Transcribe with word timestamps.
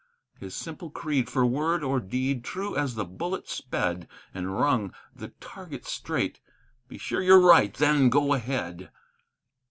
His 0.39 0.55
simple 0.55 0.89
creed 0.89 1.29
for 1.29 1.45
word 1.45 1.83
or 1.83 1.99
deed 1.99 2.43
true 2.43 2.75
as 2.75 2.95
the 2.95 3.05
bullet 3.05 3.47
sped, 3.47 4.07
And 4.33 4.59
rung 4.59 4.95
the 5.15 5.27
target 5.39 5.85
straight: 5.85 6.39
"Be 6.87 6.97
sure 6.97 7.21
you're 7.21 7.39
right, 7.39 7.71
then 7.75 8.09
go 8.09 8.33
ahead!" 8.33 8.89